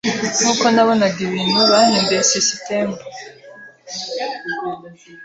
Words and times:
Nkuko 0.39 0.65
nabonaga 0.73 1.19
ibintu, 1.27 1.59
bahinduye 1.71 2.21
sisitemu. 2.29 2.95